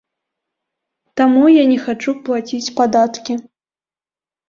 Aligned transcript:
Таму 1.21 1.43
я 1.61 1.67
не 1.73 1.79
хачу 1.85 2.17
плаціць 2.25 2.65
падаткі. 2.83 3.33